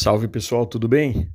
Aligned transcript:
Salve 0.00 0.28
pessoal, 0.28 0.64
tudo 0.64 0.86
bem? 0.86 1.28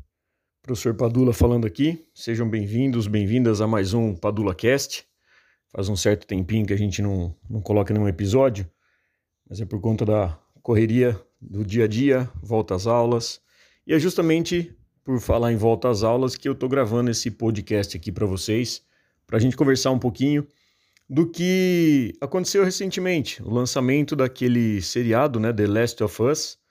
Professor 0.62 0.94
Padula 0.94 1.34
falando 1.34 1.68
aqui. 1.68 2.02
Sejam 2.16 2.50
bem-vindos, 2.50 3.08
bem-vindas 3.08 3.60
a 3.60 3.68
mais 3.68 3.94
um 3.94 4.16
Padula 4.16 4.56
Cast. 4.56 5.04
Faz 5.68 5.90
um 5.90 5.98
certo 5.98 6.26
tempinho 6.26 6.66
que 6.66 6.72
a 6.72 6.78
gente 6.78 7.02
não, 7.02 7.36
não 7.50 7.60
coloca 7.60 7.94
nenhum 7.94 8.08
episódio, 8.08 8.66
mas 9.50 9.60
é 9.60 9.66
por 9.66 9.82
conta 9.82 10.06
da 10.06 10.40
correria 10.62 11.20
do 11.42 11.66
dia 11.66 11.84
a 11.84 11.88
dia, 11.90 12.32
volta 12.42 12.74
às 12.74 12.88
aulas. 12.88 13.42
E 13.86 13.94
é 13.94 14.00
justamente 14.00 14.74
por 15.04 15.20
falar 15.20 15.52
em 15.52 15.58
volta 15.58 15.90
às 15.90 16.02
aulas 16.02 16.38
que 16.38 16.48
eu 16.48 16.54
estou 16.54 16.70
gravando 16.70 17.12
esse 17.12 17.30
podcast 17.30 17.98
aqui 17.98 18.14
para 18.14 18.26
vocês, 18.26 18.82
para 19.28 19.36
a 19.36 19.42
gente 19.42 19.58
conversar 19.58 19.92
um 19.92 20.00
pouquinho 20.00 20.48
do 21.10 21.30
que 21.30 22.14
aconteceu 22.22 22.64
recentemente, 22.64 23.44
o 23.44 23.54
lançamento 23.54 24.16
daquele 24.16 24.82
seriado, 24.82 25.38
né, 25.38 25.52
The 25.52 25.68
Last 25.68 26.02
of 26.02 26.24
Us, 26.24 26.63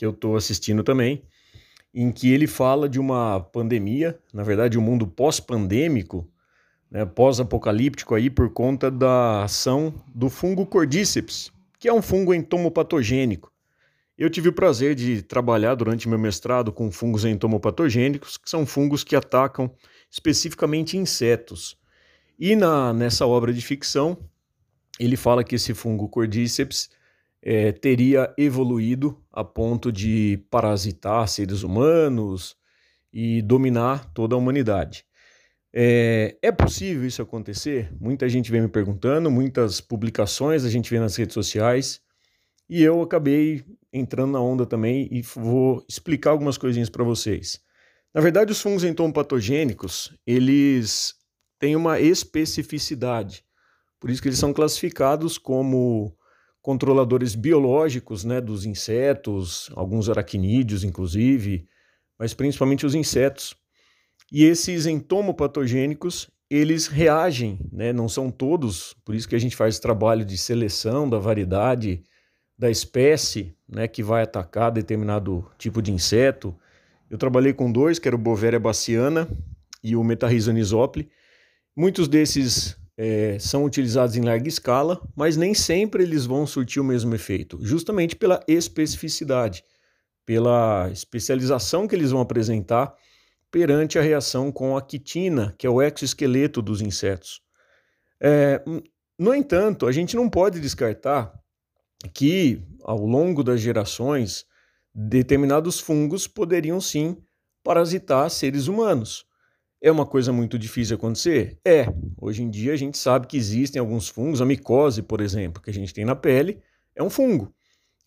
que 0.00 0.06
eu 0.06 0.12
estou 0.12 0.34
assistindo 0.34 0.82
também, 0.82 1.22
em 1.92 2.10
que 2.10 2.32
ele 2.32 2.46
fala 2.46 2.88
de 2.88 2.98
uma 2.98 3.38
pandemia, 3.38 4.18
na 4.32 4.42
verdade, 4.42 4.78
um 4.78 4.80
mundo 4.80 5.06
pós-pandêmico, 5.06 6.26
né, 6.90 7.04
pós-apocalíptico 7.04 8.14
aí 8.14 8.30
por 8.30 8.50
conta 8.50 8.90
da 8.90 9.44
ação 9.44 9.92
do 10.14 10.30
fungo 10.30 10.64
Cordyceps, 10.64 11.52
que 11.78 11.86
é 11.86 11.92
um 11.92 12.00
fungo 12.00 12.32
entomopatogênico. 12.32 13.52
Eu 14.16 14.30
tive 14.30 14.48
o 14.48 14.54
prazer 14.54 14.94
de 14.94 15.20
trabalhar 15.20 15.74
durante 15.74 16.08
meu 16.08 16.18
mestrado 16.18 16.72
com 16.72 16.90
fungos 16.90 17.26
entomopatogênicos, 17.26 18.38
que 18.38 18.48
são 18.48 18.64
fungos 18.64 19.04
que 19.04 19.14
atacam 19.14 19.70
especificamente 20.10 20.96
insetos. 20.96 21.76
E 22.38 22.56
na, 22.56 22.94
nessa 22.94 23.26
obra 23.26 23.52
de 23.52 23.60
ficção, 23.60 24.16
ele 24.98 25.18
fala 25.18 25.44
que 25.44 25.56
esse 25.56 25.74
fungo 25.74 26.08
Cordyceps 26.08 26.88
é, 27.42 27.72
teria 27.72 28.32
evoluído 28.36 29.18
a 29.32 29.42
ponto 29.42 29.90
de 29.90 30.44
parasitar 30.50 31.26
seres 31.28 31.62
humanos 31.62 32.56
e 33.12 33.42
dominar 33.42 34.12
toda 34.12 34.34
a 34.34 34.38
humanidade. 34.38 35.04
É, 35.72 36.36
é, 36.42 36.50
possível 36.50 37.06
isso 37.06 37.22
acontecer? 37.22 37.92
Muita 38.00 38.28
gente 38.28 38.50
vem 38.50 38.62
me 38.62 38.68
perguntando, 38.68 39.30
muitas 39.30 39.80
publicações 39.80 40.64
a 40.64 40.70
gente 40.70 40.90
vê 40.90 40.98
nas 40.98 41.14
redes 41.16 41.34
sociais 41.34 42.00
e 42.68 42.82
eu 42.82 43.00
acabei 43.02 43.64
entrando 43.92 44.32
na 44.32 44.40
onda 44.40 44.66
também 44.66 45.08
e 45.10 45.22
vou 45.22 45.84
explicar 45.88 46.30
algumas 46.30 46.58
coisinhas 46.58 46.90
para 46.90 47.04
vocês. 47.04 47.60
Na 48.12 48.20
verdade, 48.20 48.50
os 48.50 48.60
fungos 48.60 48.82
entomopatogênicos, 48.82 50.12
eles 50.26 51.14
têm 51.58 51.76
uma 51.76 52.00
especificidade, 52.00 53.44
por 54.00 54.10
isso 54.10 54.20
que 54.20 54.28
eles 54.28 54.38
são 54.38 54.52
classificados 54.52 55.38
como 55.38 56.16
controladores 56.62 57.34
biológicos 57.34 58.24
né, 58.24 58.40
dos 58.40 58.66
insetos, 58.66 59.70
alguns 59.74 60.08
aracnídeos, 60.08 60.84
inclusive, 60.84 61.66
mas 62.18 62.34
principalmente 62.34 62.84
os 62.84 62.94
insetos. 62.94 63.54
E 64.30 64.44
esses 64.44 64.86
entomopatogênicos, 64.86 66.30
eles 66.50 66.86
reagem, 66.86 67.58
né, 67.72 67.92
não 67.92 68.08
são 68.08 68.30
todos, 68.30 68.94
por 69.04 69.14
isso 69.14 69.28
que 69.28 69.34
a 69.34 69.38
gente 69.38 69.56
faz 69.56 69.78
trabalho 69.78 70.24
de 70.24 70.36
seleção 70.36 71.08
da 71.08 71.18
variedade 71.18 72.02
da 72.58 72.70
espécie 72.70 73.54
né, 73.66 73.88
que 73.88 74.02
vai 74.02 74.22
atacar 74.22 74.70
determinado 74.70 75.50
tipo 75.56 75.80
de 75.80 75.92
inseto. 75.92 76.54
Eu 77.08 77.16
trabalhei 77.16 77.54
com 77.54 77.72
dois, 77.72 77.98
que 77.98 78.06
era 78.06 78.14
o 78.14 78.18
Bovéria 78.18 78.60
baciana 78.60 79.26
e 79.82 79.96
o 79.96 80.04
Metarrhizonisopli. 80.04 81.08
Muitos 81.74 82.06
desses 82.06 82.76
é, 83.02 83.38
são 83.38 83.64
utilizados 83.64 84.14
em 84.14 84.20
larga 84.20 84.46
escala, 84.46 85.00
mas 85.16 85.34
nem 85.34 85.54
sempre 85.54 86.02
eles 86.02 86.26
vão 86.26 86.46
surtir 86.46 86.82
o 86.82 86.84
mesmo 86.84 87.14
efeito, 87.14 87.58
justamente 87.62 88.14
pela 88.14 88.44
especificidade, 88.46 89.64
pela 90.26 90.90
especialização 90.92 91.88
que 91.88 91.94
eles 91.94 92.10
vão 92.10 92.20
apresentar 92.20 92.94
perante 93.50 93.98
a 93.98 94.02
reação 94.02 94.52
com 94.52 94.76
a 94.76 94.82
quitina, 94.82 95.54
que 95.56 95.66
é 95.66 95.70
o 95.70 95.80
exoesqueleto 95.80 96.60
dos 96.60 96.82
insetos. 96.82 97.40
É, 98.20 98.62
no 99.18 99.34
entanto, 99.34 99.86
a 99.86 99.92
gente 99.92 100.14
não 100.14 100.28
pode 100.28 100.60
descartar 100.60 101.32
que, 102.12 102.62
ao 102.84 102.98
longo 102.98 103.42
das 103.42 103.62
gerações, 103.62 104.44
determinados 104.94 105.80
fungos 105.80 106.28
poderiam 106.28 106.78
sim 106.82 107.16
parasitar 107.64 108.28
seres 108.28 108.66
humanos. 108.66 109.24
É 109.82 109.90
uma 109.90 110.04
coisa 110.04 110.30
muito 110.30 110.58
difícil 110.58 110.96
acontecer? 110.96 111.58
É. 111.64 111.86
Hoje 112.20 112.42
em 112.42 112.50
dia 112.50 112.74
a 112.74 112.76
gente 112.76 112.98
sabe 112.98 113.26
que 113.26 113.36
existem 113.36 113.80
alguns 113.80 114.08
fungos, 114.08 114.42
a 114.42 114.44
micose, 114.44 115.02
por 115.02 115.22
exemplo, 115.22 115.62
que 115.62 115.70
a 115.70 115.72
gente 115.72 115.94
tem 115.94 116.04
na 116.04 116.14
pele, 116.14 116.60
é 116.94 117.02
um 117.02 117.08
fungo. 117.08 117.54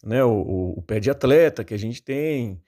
Né? 0.03 0.23
O, 0.23 0.31
o, 0.31 0.79
o 0.79 0.81
pé 0.83 0.99
de 0.99 1.09
atleta 1.09 1.63
que 1.63 1.73
a 1.73 1.77
gente 1.77 2.03
tem. 2.03 2.61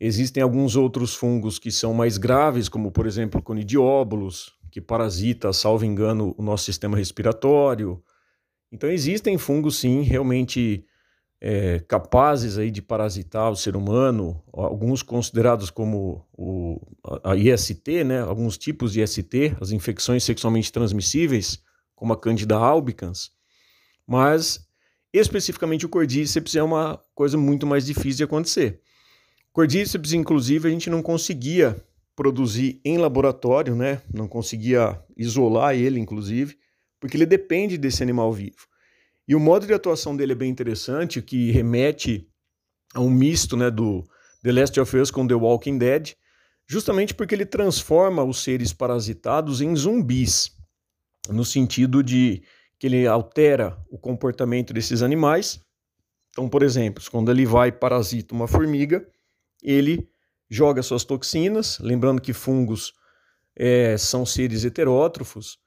Existem 0.00 0.42
alguns 0.42 0.74
outros 0.74 1.14
fungos 1.14 1.58
que 1.58 1.70
são 1.70 1.94
mais 1.94 2.18
graves, 2.18 2.68
como 2.68 2.90
por 2.90 3.06
exemplo 3.06 3.40
o 3.40 3.42
conidiobolus, 3.42 4.52
que 4.70 4.80
parasita, 4.80 5.52
salvo 5.52 5.84
engano, 5.84 6.34
o 6.36 6.42
nosso 6.42 6.64
sistema 6.64 6.96
respiratório. 6.96 8.02
Então 8.72 8.90
existem 8.90 9.38
fungos 9.38 9.78
sim, 9.78 10.02
realmente 10.02 10.84
é, 11.40 11.78
capazes 11.80 12.58
aí 12.58 12.70
de 12.70 12.82
parasitar 12.82 13.50
o 13.50 13.56
ser 13.56 13.76
humano, 13.76 14.42
alguns 14.52 15.02
considerados 15.02 15.70
como 15.70 16.26
o, 16.32 16.80
a 17.22 17.36
IST, 17.36 18.04
né, 18.04 18.20
alguns 18.20 18.58
tipos 18.58 18.92
de 18.92 19.02
IST, 19.02 19.56
as 19.60 19.70
infecções 19.70 20.24
sexualmente 20.24 20.72
transmissíveis, 20.72 21.62
como 21.94 22.12
a 22.12 22.20
Candida 22.20 22.56
albicans, 22.56 23.30
mas 24.06 24.66
especificamente 25.12 25.86
o 25.86 25.88
cordíceps 25.88 26.56
é 26.56 26.62
uma 26.62 27.00
coisa 27.14 27.38
muito 27.38 27.66
mais 27.66 27.86
difícil 27.86 28.18
de 28.18 28.24
acontecer. 28.24 28.80
Cordíceps, 29.52 30.12
inclusive, 30.12 30.68
a 30.68 30.70
gente 30.70 30.90
não 30.90 31.02
conseguia 31.02 31.76
produzir 32.14 32.80
em 32.84 32.98
laboratório, 32.98 33.76
né, 33.76 34.02
não 34.12 34.26
conseguia 34.26 35.00
isolar 35.16 35.74
ele, 35.76 36.00
inclusive, 36.00 36.58
porque 36.98 37.16
ele 37.16 37.26
depende 37.26 37.78
desse 37.78 38.02
animal 38.02 38.32
vivo. 38.32 38.66
E 39.28 39.34
o 39.34 39.40
modo 39.40 39.66
de 39.66 39.74
atuação 39.74 40.16
dele 40.16 40.32
é 40.32 40.34
bem 40.34 40.50
interessante, 40.50 41.20
que 41.20 41.50
remete 41.50 42.26
a 42.94 43.00
um 43.00 43.10
misto 43.10 43.58
né, 43.58 43.70
do 43.70 44.02
The 44.42 44.52
Last 44.52 44.80
of 44.80 44.96
Us 44.96 45.10
com 45.10 45.26
The 45.26 45.34
Walking 45.34 45.76
Dead, 45.76 46.14
justamente 46.66 47.14
porque 47.14 47.34
ele 47.34 47.44
transforma 47.44 48.24
os 48.24 48.42
seres 48.42 48.72
parasitados 48.72 49.60
em 49.60 49.76
zumbis, 49.76 50.50
no 51.28 51.44
sentido 51.44 52.02
de 52.02 52.42
que 52.78 52.86
ele 52.86 53.06
altera 53.06 53.78
o 53.90 53.98
comportamento 53.98 54.72
desses 54.72 55.02
animais. 55.02 55.60
Então, 56.30 56.48
por 56.48 56.62
exemplo, 56.62 57.04
quando 57.10 57.30
ele 57.30 57.44
vai 57.44 57.68
e 57.68 57.72
parasita 57.72 58.34
uma 58.34 58.48
formiga, 58.48 59.06
ele 59.62 60.08
joga 60.48 60.82
suas 60.82 61.04
toxinas, 61.04 61.78
lembrando 61.80 62.22
que 62.22 62.32
fungos 62.32 62.94
é, 63.54 63.94
são 63.98 64.24
seres 64.24 64.64
heterótrofos, 64.64 65.58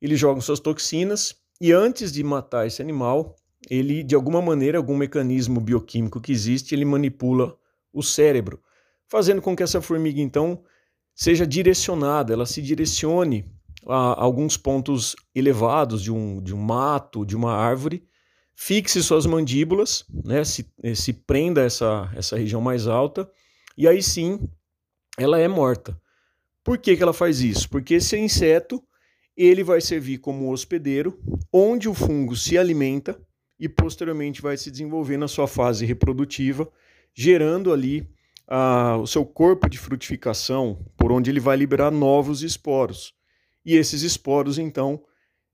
eles 0.00 0.20
jogam 0.20 0.40
suas 0.40 0.60
toxinas 0.60 1.34
e 1.60 1.72
antes 1.72 2.12
de 2.12 2.22
matar 2.22 2.66
esse 2.66 2.80
animal, 2.80 3.34
ele, 3.68 4.02
de 4.02 4.14
alguma 4.14 4.40
maneira, 4.40 4.78
algum 4.78 4.96
mecanismo 4.96 5.60
bioquímico 5.60 6.20
que 6.20 6.32
existe, 6.32 6.74
ele 6.74 6.84
manipula 6.84 7.56
o 7.92 8.02
cérebro, 8.02 8.62
fazendo 9.08 9.42
com 9.42 9.56
que 9.56 9.62
essa 9.62 9.80
formiga, 9.80 10.20
então, 10.20 10.62
seja 11.14 11.46
direcionada, 11.46 12.32
ela 12.32 12.46
se 12.46 12.62
direcione 12.62 13.44
a 13.86 14.22
alguns 14.22 14.56
pontos 14.56 15.16
elevados 15.34 16.02
de 16.02 16.12
um, 16.12 16.40
de 16.42 16.54
um 16.54 16.58
mato, 16.58 17.24
de 17.24 17.34
uma 17.34 17.52
árvore, 17.52 18.06
fixe 18.54 19.02
suas 19.02 19.26
mandíbulas, 19.26 20.04
né, 20.24 20.44
se, 20.44 20.70
se 20.94 21.12
prenda 21.12 21.62
essa, 21.62 22.10
essa 22.14 22.36
região 22.36 22.60
mais 22.60 22.86
alta, 22.86 23.28
e 23.76 23.88
aí 23.88 24.02
sim 24.02 24.48
ela 25.16 25.38
é 25.38 25.48
morta. 25.48 26.00
Por 26.62 26.78
que, 26.78 26.96
que 26.96 27.02
ela 27.02 27.12
faz 27.12 27.40
isso? 27.40 27.68
Porque 27.68 27.94
esse 27.94 28.16
inseto 28.16 28.82
ele 29.46 29.62
vai 29.62 29.80
servir 29.80 30.18
como 30.18 30.50
hospedeiro, 30.50 31.18
onde 31.52 31.88
o 31.88 31.94
fungo 31.94 32.34
se 32.34 32.58
alimenta 32.58 33.20
e 33.58 33.68
posteriormente 33.68 34.42
vai 34.42 34.56
se 34.56 34.70
desenvolver 34.70 35.16
na 35.16 35.28
sua 35.28 35.46
fase 35.46 35.86
reprodutiva, 35.86 36.68
gerando 37.14 37.72
ali 37.72 38.08
o 39.00 39.06
seu 39.06 39.24
corpo 39.26 39.68
de 39.68 39.78
frutificação, 39.78 40.84
por 40.96 41.12
onde 41.12 41.30
ele 41.30 41.38
vai 41.38 41.56
liberar 41.56 41.90
novos 41.90 42.42
esporos. 42.42 43.14
E 43.64 43.76
esses 43.76 44.02
esporos, 44.02 44.58
então, 44.58 45.02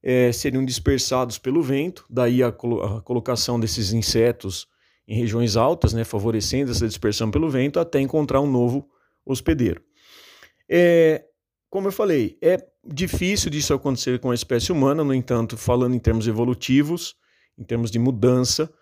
é, 0.02 0.30
seriam 0.30 0.64
dispersados 0.64 1.36
pelo 1.36 1.62
vento, 1.62 2.04
daí 2.08 2.42
a, 2.42 2.52
colo 2.52 2.82
a, 2.82 3.02
colocação 3.02 3.58
desses 3.58 3.92
insetos 3.92 4.68
em 5.08 5.16
regiões 5.16 5.56
altas, 5.56 5.92
né, 5.92 6.04
favorecendo 6.04 6.70
essa 6.70 6.86
dispersão 6.86 7.30
pelo 7.30 7.50
vento, 7.50 7.80
até 7.80 8.00
encontrar 8.00 8.40
um 8.40 8.50
novo 8.50 8.88
hospedeiro. 9.26 9.82
É, 10.70 11.24
como 11.74 11.88
eu 11.88 11.92
falei, 11.92 12.38
é 12.40 12.64
difícil 12.86 13.50
disso 13.50 13.74
acontecer 13.74 14.20
com 14.20 14.30
a 14.30 14.34
espécie 14.34 14.70
humana, 14.70 15.02
no 15.02 15.12
entanto, 15.12 15.56
falando 15.56 15.96
em 15.96 15.98
termos 15.98 16.28
evolutivos, 16.28 17.16
em 17.58 17.64
termos 17.64 17.90
de 17.90 17.98
mudança, 17.98 18.72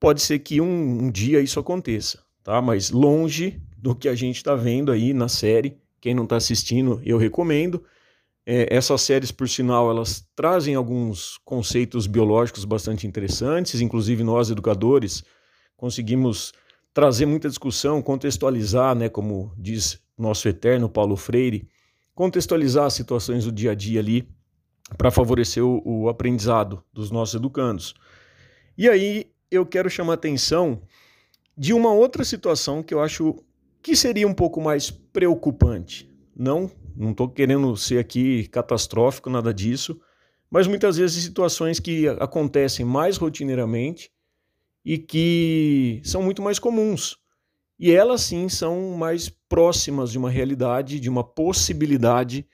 pode 0.00 0.22
ser 0.22 0.38
que 0.38 0.58
um, 0.58 1.04
um 1.04 1.10
dia 1.10 1.42
isso 1.42 1.60
aconteça, 1.60 2.24
tá? 2.42 2.62
Mas 2.62 2.90
longe 2.90 3.60
do 3.76 3.94
que 3.94 4.08
a 4.08 4.14
gente 4.14 4.36
está 4.36 4.54
vendo 4.54 4.90
aí 4.90 5.12
na 5.12 5.28
série. 5.28 5.76
Quem 6.00 6.14
não 6.14 6.24
está 6.24 6.36
assistindo, 6.36 7.02
eu 7.04 7.18
recomendo. 7.18 7.84
É, 8.46 8.74
essas 8.74 9.02
séries, 9.02 9.30
por 9.30 9.46
sinal, 9.46 9.90
elas 9.90 10.26
trazem 10.34 10.74
alguns 10.74 11.36
conceitos 11.44 12.06
biológicos 12.06 12.64
bastante 12.64 13.06
interessantes, 13.06 13.82
inclusive 13.82 14.24
nós, 14.24 14.48
educadores, 14.48 15.22
conseguimos 15.76 16.54
trazer 16.94 17.26
muita 17.26 17.46
discussão, 17.46 18.00
contextualizar, 18.00 18.94
né, 18.94 19.10
como 19.10 19.52
diz 19.54 20.00
nosso 20.16 20.48
eterno 20.48 20.88
Paulo 20.88 21.14
Freire, 21.14 21.68
contextualizar 22.18 22.84
as 22.84 22.94
situações 22.94 23.44
do 23.44 23.52
dia 23.52 23.70
a 23.70 23.74
dia 23.76 24.00
ali 24.00 24.28
para 24.96 25.08
favorecer 25.08 25.64
o, 25.64 25.80
o, 25.84 26.08
aprendizado 26.08 26.82
dos 26.92 27.12
nossos 27.12 27.36
educandos. 27.36 27.94
E 28.76 28.88
aí 28.88 29.30
eu 29.48 29.64
quero 29.64 29.88
chamar 29.88 30.14
atenção 30.14 30.82
de 31.56 31.72
uma 31.72 31.92
outra 31.92 32.24
situação 32.24 32.82
que 32.82 32.92
eu 32.92 33.00
acho 33.00 33.36
que 33.80 33.94
seria 33.94 34.26
um 34.26 34.34
pouco 34.34 34.60
mais 34.60 34.90
preocupante. 34.90 36.12
Não, 36.36 36.68
não 36.96 37.12
estou 37.12 37.28
querendo 37.28 37.76
ser 37.76 38.00
aqui 38.00 38.48
catastrófico, 38.48 39.30
nada 39.30 39.54
disso, 39.54 40.00
mas 40.50 40.66
muitas 40.66 40.96
vezes 40.96 41.22
situações 41.22 41.78
que 41.78 42.08
acontecem 42.08 42.84
mais 42.84 43.16
rotineiramente 43.16 44.10
e 44.84 44.98
que 44.98 46.00
são 46.02 46.20
muito 46.20 46.42
mais 46.42 46.58
comuns. 46.58 47.16
E 47.78 47.92
elas 47.92 48.22
sim 48.22 48.48
são 48.48 48.92
mais 48.92 49.28
próximas 49.28 50.10
de 50.10 50.18
uma 50.18 50.30
realidade, 50.30 50.98
de 50.98 51.08
uma 51.08 51.22
possibilidade 51.22 52.46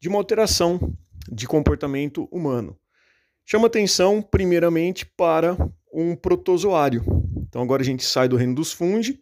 de 0.00 0.08
uma 0.08 0.18
alteração 0.18 0.92
de 1.30 1.46
comportamento 1.46 2.28
humano. 2.32 2.76
Chama 3.44 3.68
atenção, 3.68 4.20
primeiramente, 4.20 5.06
para 5.06 5.56
um 5.92 6.16
protozoário. 6.16 7.04
Então, 7.48 7.62
agora 7.62 7.82
a 7.82 7.84
gente 7.84 8.04
sai 8.04 8.28
do 8.28 8.36
reino 8.36 8.54
dos 8.54 8.72
fungi 8.72 9.20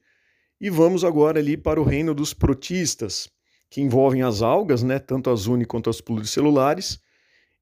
e 0.61 0.71
vamos 0.71 1.05
agora 1.05 1.39
ali 1.39 1.57
para 1.57 1.81
o 1.81 1.85
reino 1.85 2.15
dos 2.15 2.33
protistas, 2.33 3.29
que 3.69 3.81
envolvem 3.81 4.23
as 4.23 4.41
algas, 4.41 4.83
né, 4.83 4.99
tanto 4.99 5.31
as 5.31 5.47
uni 5.47 5.65
quanto 5.65 5.91
as 5.91 6.01
pluricelulares, 6.01 7.01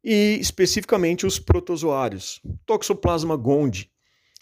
e 0.04 0.38
especificamente 0.40 1.26
os 1.26 1.38
protozoários. 1.38 2.40
Toxoplasma 2.64 3.36
gondii, 3.36 3.90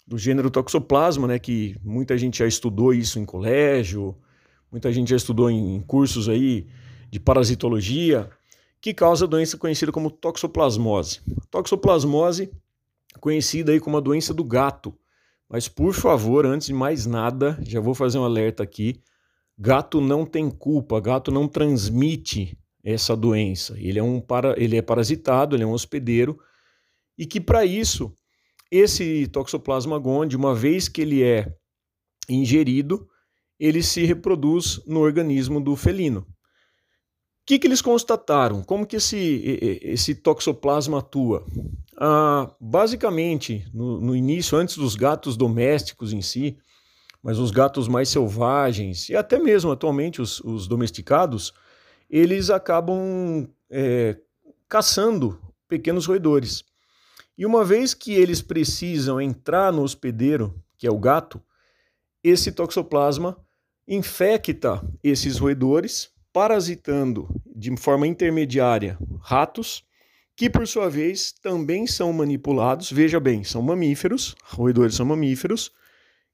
do 0.07 0.17
gênero 0.17 0.49
Toxoplasma, 0.49 1.27
né, 1.27 1.37
que 1.37 1.75
muita 1.83 2.17
gente 2.17 2.39
já 2.39 2.47
estudou 2.47 2.93
isso 2.93 3.19
em 3.19 3.25
colégio, 3.25 4.15
muita 4.71 4.91
gente 4.91 5.09
já 5.09 5.17
estudou 5.17 5.51
em 5.51 5.81
cursos 5.81 6.29
aí 6.29 6.65
de 7.11 7.19
parasitologia, 7.19 8.29
que 8.79 8.93
causa 8.93 9.25
a 9.25 9.27
doença 9.27 9.57
conhecida 9.57 9.91
como 9.91 10.09
toxoplasmose. 10.09 11.19
Toxoplasmose, 11.51 12.49
conhecida 13.19 13.73
aí 13.73 13.79
como 13.79 13.97
a 13.97 13.99
doença 13.99 14.33
do 14.33 14.45
gato. 14.45 14.97
Mas 15.49 15.67
por 15.67 15.93
favor, 15.93 16.45
antes 16.45 16.67
de 16.67 16.73
mais 16.73 17.05
nada, 17.05 17.57
já 17.61 17.81
vou 17.81 17.93
fazer 17.93 18.17
um 18.17 18.23
alerta 18.23 18.63
aqui. 18.63 19.01
Gato 19.57 19.99
não 19.99 20.25
tem 20.25 20.49
culpa, 20.49 21.01
gato 21.01 21.31
não 21.31 21.47
transmite 21.47 22.57
essa 22.83 23.15
doença. 23.15 23.75
Ele 23.77 23.99
é 23.99 24.03
um 24.03 24.21
para, 24.21 24.55
ele 24.61 24.77
é 24.77 24.81
parasitado, 24.81 25.55
ele 25.55 25.63
é 25.63 25.67
um 25.67 25.71
hospedeiro 25.71 26.39
e 27.17 27.25
que 27.25 27.41
para 27.41 27.65
isso 27.65 28.13
esse 28.71 29.27
Toxoplasma 29.27 29.97
gondii, 29.97 30.37
uma 30.37 30.53
vez 30.53 30.87
que 30.87 31.01
ele 31.01 31.23
é 31.23 31.53
ingerido, 32.29 33.07
ele 33.59 33.81
se 33.81 34.03
reproduz 34.03 34.81
no 34.85 34.99
organismo 34.99 35.59
do 35.59 35.75
felino. 35.75 36.19
O 36.19 36.25
que, 37.47 37.57
que 37.57 37.67
eles 37.67 37.81
constataram? 37.81 38.61
Como 38.61 38.85
que 38.85 38.97
esse, 38.97 39.79
esse 39.81 40.13
toxoplasma 40.13 40.99
atua? 40.99 41.45
Ah, 41.97 42.53
basicamente, 42.59 43.65
no, 43.73 44.01
no 44.01 44.15
início, 44.15 44.57
antes 44.57 44.75
dos 44.77 44.95
gatos 44.95 45.37
domésticos 45.37 46.11
em 46.11 46.21
si, 46.21 46.57
mas 47.23 47.39
os 47.39 47.49
gatos 47.49 47.87
mais 47.87 48.09
selvagens 48.09 49.09
e 49.09 49.15
até 49.15 49.39
mesmo 49.39 49.71
atualmente 49.71 50.21
os, 50.21 50.41
os 50.41 50.67
domesticados, 50.67 51.53
eles 52.09 52.49
acabam 52.49 53.47
é, 53.69 54.17
caçando 54.67 55.39
pequenos 55.69 56.05
roedores. 56.05 56.63
E 57.37 57.45
uma 57.45 57.63
vez 57.63 57.93
que 57.93 58.13
eles 58.13 58.41
precisam 58.41 59.21
entrar 59.21 59.71
no 59.71 59.83
hospedeiro, 59.83 60.59
que 60.77 60.87
é 60.87 60.91
o 60.91 60.97
gato, 60.97 61.41
esse 62.23 62.51
toxoplasma 62.51 63.37
infecta 63.87 64.85
esses 65.03 65.37
roedores, 65.37 66.09
parasitando 66.33 67.29
de 67.55 67.75
forma 67.77 68.05
intermediária 68.05 68.97
ratos, 69.21 69.83
que 70.35 70.49
por 70.49 70.67
sua 70.67 70.89
vez 70.89 71.31
também 71.31 71.87
são 71.87 72.11
manipulados. 72.11 72.91
Veja 72.91 73.19
bem, 73.19 73.43
são 73.43 73.61
mamíferos, 73.61 74.35
roedores 74.43 74.95
são 74.95 75.05
mamíferos, 75.05 75.71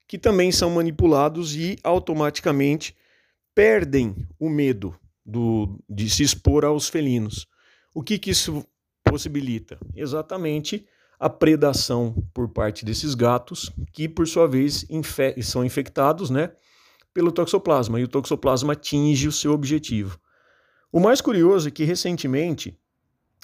que 0.06 0.18
também 0.18 0.52
são 0.52 0.70
manipulados 0.70 1.54
e 1.56 1.78
automaticamente 1.82 2.94
perdem 3.54 4.14
o 4.38 4.50
medo 4.50 4.94
do, 5.24 5.78
de 5.88 6.10
se 6.10 6.22
expor 6.22 6.64
aos 6.64 6.88
felinos. 6.88 7.46
O 7.94 8.02
que, 8.02 8.18
que 8.18 8.30
isso 8.30 8.66
possibilita? 9.02 9.78
Exatamente 9.94 10.86
a 11.18 11.28
predação 11.30 12.14
por 12.32 12.48
parte 12.48 12.84
desses 12.84 13.14
gatos, 13.14 13.72
que 13.92 14.08
por 14.08 14.26
sua 14.26 14.46
vez 14.46 14.84
infe 14.90 15.42
são 15.42 15.64
infectados 15.64 16.30
né, 16.30 16.50
pelo 17.12 17.32
toxoplasma, 17.32 18.00
e 18.00 18.04
o 18.04 18.08
toxoplasma 18.08 18.72
atinge 18.72 19.28
o 19.28 19.32
seu 19.32 19.52
objetivo. 19.52 20.18
O 20.92 21.00
mais 21.00 21.20
curioso 21.20 21.68
é 21.68 21.70
que 21.70 21.84
recentemente 21.84 22.78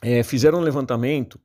é, 0.03 0.23
fizeram 0.23 0.59
um 0.59 0.63
levantamento 0.63 1.41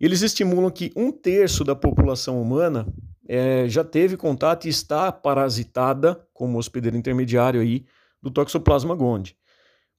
e 0.00 0.04
eles 0.04 0.22
estimulam 0.22 0.70
que 0.70 0.92
um 0.96 1.12
terço 1.12 1.62
da 1.62 1.76
população 1.76 2.42
humana 2.42 2.92
é, 3.28 3.68
já 3.68 3.84
teve 3.84 4.16
contato 4.16 4.66
e 4.66 4.68
está 4.68 5.12
parasitada 5.12 6.20
como 6.34 6.58
hospedeiro 6.58 6.96
intermediário 6.96 7.60
aí 7.60 7.84
do 8.20 8.30
Toxoplasma 8.30 8.94
gondii. 8.94 9.36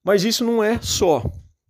Mas 0.04 0.26
isso 0.26 0.44
não 0.44 0.62
é 0.62 0.80
só. 0.82 1.24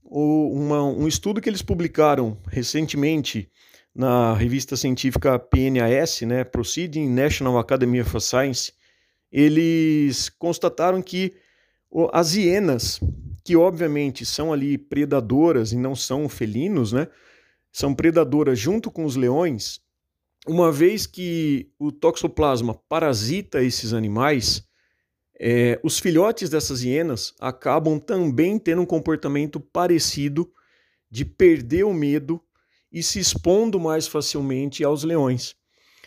O, 0.04 0.52
uma, 0.52 0.82
um 0.82 1.08
estudo 1.08 1.40
que 1.40 1.48
eles 1.48 1.62
publicaram 1.62 2.38
recentemente 2.48 3.52
na 3.94 4.34
revista 4.34 4.76
científica 4.76 5.38
PNAS, 5.38 6.22
né, 6.22 6.44
Proceeding 6.44 7.08
National 7.08 7.58
Academy 7.58 8.02
of 8.02 8.20
Science, 8.20 8.74
eles 9.32 10.30
constataram 10.30 11.02
que 11.02 11.34
as 12.12 12.36
hienas, 12.36 13.00
que 13.44 13.56
obviamente 13.56 14.26
são 14.26 14.52
ali 14.52 14.78
predadoras 14.78 15.72
e 15.72 15.78
não 15.78 15.96
são 15.96 16.28
felinos, 16.28 16.92
né, 16.92 17.08
são 17.72 17.94
predadoras 17.94 18.58
junto 18.58 18.90
com 18.90 19.06
os 19.06 19.16
leões, 19.16 19.80
uma 20.48 20.72
vez 20.72 21.06
que 21.06 21.72
o 21.80 21.92
toxoplasma 21.92 22.74
parasita 22.90 23.64
esses 23.64 23.94
animais, 23.94 24.64
é, 25.40 25.80
os 25.84 26.00
filhotes 26.00 26.50
dessas 26.50 26.84
hienas 26.84 27.34
acabam 27.40 28.00
também 28.00 28.60
tendo 28.60 28.82
um 28.82 28.86
comportamento 28.86 29.60
parecido 29.60 30.52
de 31.10 31.24
perder 31.26 31.84
o 31.86 31.94
medo 31.94 32.42
e 32.94 33.02
se 33.02 33.20
expondo 33.20 33.80
mais 33.80 34.08
facilmente 34.08 34.84
aos 34.84 35.04
leões. 35.04 35.56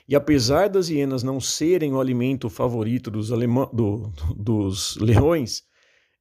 E 0.09 0.15
apesar 0.15 0.69
das 0.69 0.89
hienas 0.89 1.25
não 1.25 1.41
serem 1.41 1.93
o 1.93 2.01
alimento 2.01 2.49
favorito 2.49 3.11
dos, 3.11 3.29
do, 3.29 4.13
dos 4.37 4.97
leões, 4.99 5.65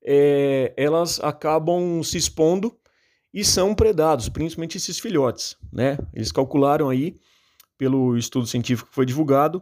é, 0.03 0.73
elas 0.75 1.19
acabam 1.19 2.01
se 2.03 2.17
expondo 2.17 2.75
e 3.31 3.45
são 3.45 3.75
predados, 3.75 4.27
principalmente 4.27 4.77
esses 4.77 4.97
filhotes. 4.97 5.55
Né? 5.71 5.99
Eles 6.13 6.31
calcularam 6.31 6.89
aí, 6.89 7.15
pelo 7.77 8.17
estudo 8.17 8.47
científico 8.47 8.89
que 8.89 8.95
foi 8.95 9.05
divulgado, 9.05 9.61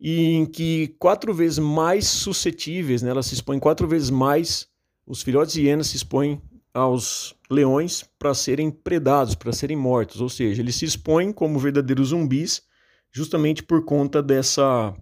em 0.00 0.44
que 0.44 0.96
quatro 0.98 1.32
vezes 1.32 1.58
mais 1.58 2.06
suscetíveis, 2.06 3.00
né, 3.00 3.10
elas 3.10 3.26
se 3.26 3.34
expõem 3.34 3.58
quatro 3.58 3.86
vezes 3.86 4.10
mais, 4.10 4.68
os 5.06 5.22
filhotes 5.22 5.54
de 5.54 5.62
hienas 5.62 5.86
se 5.86 5.96
expõem 5.96 6.42
aos 6.76 7.34
leões 7.50 8.04
para 8.18 8.34
serem 8.34 8.70
predados, 8.70 9.34
para 9.34 9.50
serem 9.50 9.76
mortos, 9.76 10.20
ou 10.20 10.28
seja, 10.28 10.60
eles 10.60 10.76
se 10.76 10.84
expõem 10.84 11.32
como 11.32 11.58
verdadeiros 11.58 12.08
zumbis 12.08 12.62
justamente 13.10 13.62
por 13.62 13.82
conta 13.82 14.22
dessa 14.22 14.94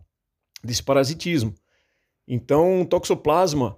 desse 0.63 0.83
parasitismo. 0.83 1.53
Então, 2.29 2.83
o 2.83 2.87
toxoplasma, 2.87 3.77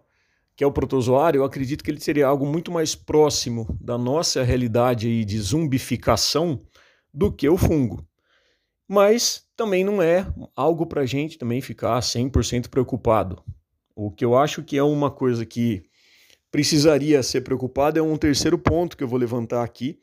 que 0.55 0.63
é 0.63 0.67
o 0.67 0.73
protozoário, 0.73 1.39
eu 1.39 1.45
acredito 1.45 1.83
que 1.83 1.91
ele 1.91 1.99
seria 1.99 2.27
algo 2.27 2.45
muito 2.45 2.71
mais 2.71 2.95
próximo 2.95 3.67
da 3.81 3.97
nossa 3.97 4.43
realidade 4.43 5.09
aí 5.09 5.25
de 5.25 5.41
zumbificação 5.41 6.61
do 7.13 7.33
que 7.33 7.49
o 7.49 7.57
fungo. 7.57 8.07
Mas 8.87 9.49
também 9.57 9.83
não 9.83 10.03
é 10.03 10.27
algo 10.55 10.87
para 10.87 11.01
a 11.01 11.07
gente 11.07 11.39
também 11.39 11.63
ficar 11.63 11.99
100% 12.01 12.69
preocupado. 12.69 13.43
O 13.97 14.11
que 14.11 14.25
eu 14.25 14.37
acho 14.37 14.63
que 14.63 14.77
é 14.77 14.83
uma 14.83 15.11
coisa 15.11 15.45
que 15.47 15.83
precisaria 16.57 17.23
ser 17.23 17.43
preocupado 17.43 17.99
é 17.99 18.03
um 18.03 18.17
terceiro 18.17 18.57
ponto 18.57 18.97
que 18.97 19.05
eu 19.05 19.09
vou 19.09 19.19
levantar 19.19 19.63
aqui, 19.63 20.01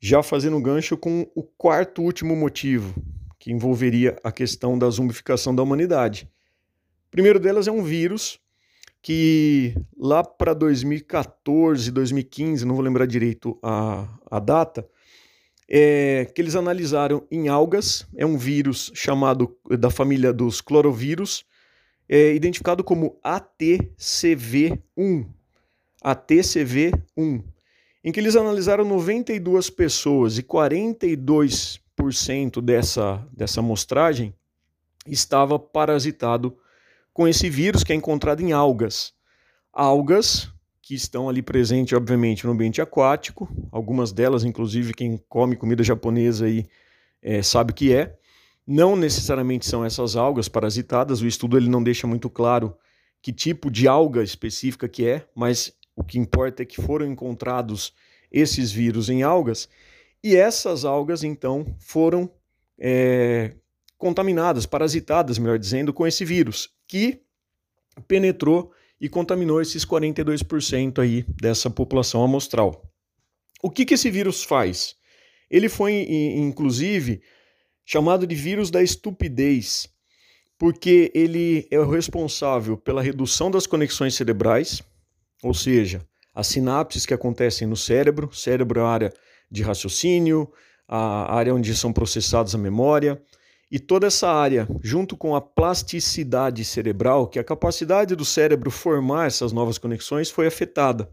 já 0.00 0.22
fazendo 0.22 0.60
gancho 0.60 0.96
com 0.96 1.28
o 1.34 1.42
quarto 1.42 2.02
último 2.02 2.36
motivo, 2.36 2.94
que 3.36 3.50
envolveria 3.50 4.16
a 4.22 4.30
questão 4.30 4.78
da 4.78 4.88
zumbificação 4.88 5.52
da 5.52 5.60
humanidade. 5.60 6.30
O 7.08 7.10
primeiro 7.10 7.40
delas 7.40 7.66
é 7.66 7.72
um 7.72 7.82
vírus 7.82 8.38
que 9.02 9.74
lá 9.98 10.22
para 10.22 10.54
2014, 10.54 11.90
2015, 11.90 12.64
não 12.64 12.76
vou 12.76 12.84
lembrar 12.84 13.06
direito 13.06 13.58
a, 13.60 14.06
a 14.30 14.38
data, 14.38 14.88
é, 15.68 16.30
que 16.32 16.40
eles 16.40 16.54
analisaram 16.54 17.26
em 17.28 17.48
algas, 17.48 18.06
é 18.14 18.24
um 18.24 18.38
vírus 18.38 18.92
chamado 18.94 19.58
da 19.68 19.90
família 19.90 20.32
dos 20.32 20.60
clorovírus, 20.60 21.44
é, 22.08 22.32
identificado 22.36 22.84
como 22.84 23.18
ATCV1, 23.24 24.78
a 26.02 26.16
TCV1, 26.16 27.44
em 28.04 28.12
que 28.12 28.18
eles 28.18 28.34
analisaram 28.34 28.84
92 28.84 29.70
pessoas 29.70 30.38
e 30.38 30.42
42% 30.42 32.60
dessa, 32.60 33.24
dessa 33.32 33.60
amostragem 33.60 34.34
estava 35.06 35.58
parasitado 35.58 36.56
com 37.12 37.28
esse 37.28 37.48
vírus 37.48 37.84
que 37.84 37.92
é 37.92 37.96
encontrado 37.96 38.40
em 38.40 38.52
algas. 38.52 39.12
Algas 39.72 40.50
que 40.80 40.94
estão 40.94 41.28
ali 41.28 41.40
presentes, 41.40 41.96
obviamente, 41.96 42.44
no 42.44 42.52
ambiente 42.52 42.82
aquático, 42.82 43.48
algumas 43.70 44.12
delas, 44.12 44.44
inclusive, 44.44 44.92
quem 44.92 45.16
come 45.28 45.56
comida 45.56 45.84
japonesa 45.84 46.46
aí 46.46 46.66
é, 47.22 47.42
sabe 47.42 47.72
que 47.72 47.94
é. 47.94 48.16
Não 48.66 48.96
necessariamente 48.96 49.66
são 49.66 49.84
essas 49.84 50.16
algas 50.16 50.48
parasitadas, 50.48 51.20
o 51.20 51.26
estudo 51.26 51.56
ele 51.56 51.68
não 51.68 51.82
deixa 51.82 52.06
muito 52.06 52.28
claro 52.28 52.76
que 53.20 53.32
tipo 53.32 53.70
de 53.70 53.86
alga 53.86 54.22
específica 54.22 54.88
que 54.88 55.06
é, 55.06 55.26
mas 55.34 55.72
o 55.96 56.02
que 56.04 56.18
importa 56.18 56.62
é 56.62 56.66
que 56.66 56.80
foram 56.80 57.06
encontrados 57.06 57.92
esses 58.30 58.72
vírus 58.72 59.08
em 59.08 59.22
algas 59.22 59.68
e 60.22 60.36
essas 60.36 60.84
algas 60.84 61.24
então 61.24 61.66
foram 61.78 62.30
é, 62.78 63.54
contaminadas, 63.98 64.66
parasitadas, 64.66 65.38
melhor 65.38 65.58
dizendo, 65.58 65.92
com 65.92 66.06
esse 66.06 66.24
vírus 66.24 66.70
que 66.86 67.22
penetrou 68.06 68.72
e 69.00 69.08
contaminou 69.08 69.60
esses 69.60 69.84
42% 69.84 71.00
aí 71.00 71.24
dessa 71.40 71.68
população 71.68 72.22
amostral. 72.22 72.88
O 73.62 73.70
que, 73.70 73.84
que 73.84 73.94
esse 73.94 74.10
vírus 74.10 74.44
faz? 74.44 74.94
Ele 75.50 75.68
foi, 75.68 76.06
inclusive, 76.36 77.22
chamado 77.84 78.26
de 78.26 78.34
vírus 78.34 78.70
da 78.70 78.82
estupidez, 78.82 79.88
porque 80.56 81.10
ele 81.14 81.66
é 81.70 81.78
o 81.78 81.90
responsável 81.90 82.76
pela 82.76 83.02
redução 83.02 83.50
das 83.50 83.66
conexões 83.66 84.14
cerebrais, 84.14 84.82
ou 85.42 85.52
seja, 85.52 86.00
as 86.34 86.46
sinapses 86.46 87.04
que 87.04 87.12
acontecem 87.12 87.66
no 87.66 87.76
cérebro, 87.76 88.32
cérebro 88.32 88.80
é 88.80 88.82
a 88.82 88.86
área 88.86 89.12
de 89.50 89.62
raciocínio, 89.62 90.50
a 90.88 91.34
área 91.34 91.54
onde 91.54 91.74
são 91.74 91.92
processadas 91.92 92.54
a 92.54 92.58
memória, 92.58 93.20
e 93.70 93.78
toda 93.78 94.06
essa 94.06 94.28
área, 94.28 94.68
junto 94.82 95.16
com 95.16 95.34
a 95.34 95.40
plasticidade 95.40 96.64
cerebral, 96.64 97.26
que 97.26 97.38
é 97.38 97.42
a 97.42 97.44
capacidade 97.44 98.14
do 98.14 98.24
cérebro 98.24 98.70
formar 98.70 99.26
essas 99.26 99.50
novas 99.50 99.78
conexões, 99.78 100.30
foi 100.30 100.46
afetada. 100.46 101.10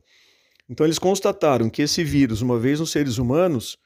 Então 0.70 0.86
eles 0.86 1.00
constataram 1.00 1.70
que 1.70 1.82
esse 1.82 2.04
vírus, 2.04 2.42
uma 2.42 2.60
vez 2.60 2.80
nos 2.80 2.92
seres 2.92 3.18
humanos, 3.18 3.78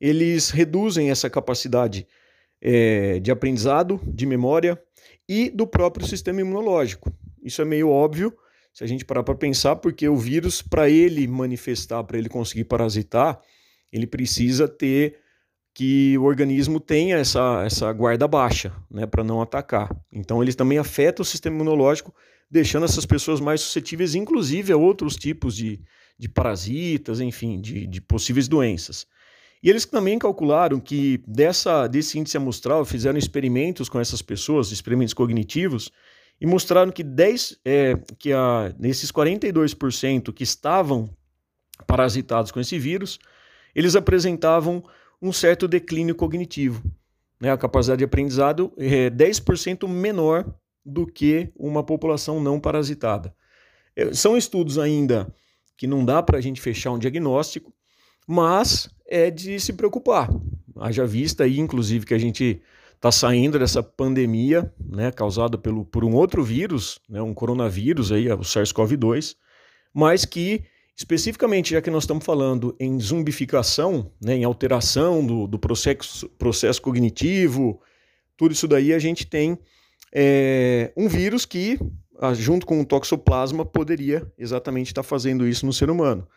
eles 0.00 0.50
reduzem 0.50 1.10
essa 1.10 1.28
capacidade 1.28 2.06
é, 2.60 3.18
de 3.18 3.30
aprendizado, 3.30 4.00
de 4.06 4.24
memória 4.24 4.80
e 5.28 5.50
do 5.50 5.66
próprio 5.66 6.06
sistema 6.06 6.40
imunológico. 6.40 7.12
Isso 7.42 7.60
é 7.60 7.64
meio 7.64 7.88
óbvio 7.88 8.32
se 8.72 8.82
a 8.82 8.86
gente 8.86 9.04
parar 9.04 9.22
para 9.22 9.34
pensar, 9.34 9.76
porque 9.76 10.08
o 10.08 10.16
vírus, 10.16 10.62
para 10.62 10.88
ele 10.88 11.26
manifestar, 11.26 12.02
para 12.04 12.18
ele 12.18 12.28
conseguir 12.28 12.64
parasitar, 12.64 13.40
ele 13.92 14.06
precisa 14.06 14.66
ter 14.66 15.18
que 15.74 16.16
o 16.18 16.24
organismo 16.24 16.78
tenha 16.80 17.16
essa, 17.16 17.62
essa 17.64 17.92
guarda 17.92 18.28
baixa, 18.28 18.72
né, 18.90 19.06
para 19.06 19.24
não 19.24 19.40
atacar. 19.40 19.90
Então, 20.10 20.42
ele 20.42 20.52
também 20.52 20.78
afeta 20.78 21.22
o 21.22 21.24
sistema 21.24 21.56
imunológico, 21.56 22.14
deixando 22.50 22.84
essas 22.84 23.06
pessoas 23.06 23.40
mais 23.40 23.60
suscetíveis, 23.60 24.14
inclusive, 24.14 24.72
a 24.72 24.76
outros 24.76 25.16
tipos 25.16 25.56
de, 25.56 25.80
de 26.18 26.28
parasitas, 26.28 27.20
enfim, 27.20 27.60
de, 27.60 27.86
de 27.86 28.00
possíveis 28.00 28.48
doenças. 28.48 29.06
E 29.62 29.70
eles 29.70 29.86
também 29.86 30.18
calcularam 30.18 30.80
que 30.80 31.22
dessa, 31.26 31.86
desse 31.86 32.18
índice 32.18 32.36
amostral, 32.36 32.84
fizeram 32.84 33.18
experimentos 33.18 33.88
com 33.88 34.00
essas 34.00 34.20
pessoas, 34.20 34.72
experimentos 34.72 35.14
cognitivos, 35.14 35.90
e 36.42 36.46
mostraram 36.46 36.90
que, 36.90 37.04
10, 37.04 37.60
é, 37.64 37.94
que 38.18 38.32
a, 38.32 38.74
nesses 38.76 39.12
42% 39.12 40.32
que 40.32 40.42
estavam 40.42 41.08
parasitados 41.86 42.50
com 42.50 42.58
esse 42.58 42.80
vírus, 42.80 43.20
eles 43.72 43.94
apresentavam 43.94 44.82
um 45.22 45.32
certo 45.32 45.68
declínio 45.68 46.16
cognitivo. 46.16 46.82
Né? 47.40 47.52
A 47.52 47.56
capacidade 47.56 47.98
de 48.00 48.04
aprendizado 48.04 48.72
é 48.76 49.08
10% 49.08 49.86
menor 49.86 50.52
do 50.84 51.06
que 51.06 51.52
uma 51.54 51.84
população 51.84 52.42
não 52.42 52.58
parasitada. 52.58 53.32
É, 53.94 54.12
são 54.12 54.36
estudos 54.36 54.80
ainda 54.80 55.32
que 55.76 55.86
não 55.86 56.04
dá 56.04 56.20
para 56.24 56.38
a 56.38 56.40
gente 56.40 56.60
fechar 56.60 56.90
um 56.90 56.98
diagnóstico, 56.98 57.72
mas 58.26 58.90
é 59.06 59.30
de 59.30 59.60
se 59.60 59.74
preocupar. 59.74 60.28
Haja 60.80 61.06
vista 61.06 61.44
aí, 61.44 61.60
inclusive, 61.60 62.04
que 62.04 62.14
a 62.14 62.18
gente 62.18 62.60
está 63.02 63.10
saindo 63.10 63.58
dessa 63.58 63.82
pandemia, 63.82 64.72
né, 64.78 65.10
causada 65.10 65.58
pelo, 65.58 65.84
por 65.84 66.04
um 66.04 66.14
outro 66.14 66.44
vírus, 66.44 67.00
né, 67.08 67.20
um 67.20 67.34
coronavírus 67.34 68.12
aí, 68.12 68.30
o 68.30 68.38
SARS-CoV-2, 68.38 69.34
mas 69.92 70.24
que 70.24 70.64
Especificamente, 70.94 71.70
já 71.72 71.80
que 71.80 71.90
nós 71.90 72.02
estamos 72.02 72.24
falando 72.24 72.76
em 72.78 73.00
zumbificação, 73.00 74.12
né, 74.20 74.36
em 74.36 74.44
alteração 74.44 75.26
do, 75.26 75.46
do 75.46 75.58
processo, 75.58 76.28
processo 76.38 76.82
cognitivo, 76.82 77.80
tudo 78.36 78.52
isso 78.52 78.68
daí 78.68 78.92
a 78.92 78.98
gente 78.98 79.26
tem 79.26 79.58
é, 80.14 80.92
um 80.96 81.08
vírus 81.08 81.46
que, 81.46 81.78
junto 82.34 82.66
com 82.66 82.80
o 82.80 82.84
toxoplasma, 82.84 83.64
poderia 83.64 84.30
exatamente 84.36 84.88
estar 84.88 85.02
fazendo 85.02 85.48
isso 85.48 85.64
no 85.64 85.72
ser 85.72 85.88
humano. 85.88 86.28